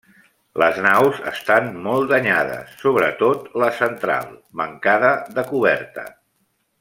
Les 0.61 0.77
naus 0.85 1.19
estan 1.31 1.67
molt 1.89 2.09
danyades, 2.15 2.73
sobretot 2.85 3.45
la 3.65 3.69
central, 3.83 4.33
mancada 4.63 5.13
de 5.37 5.45
coberta. 5.55 6.07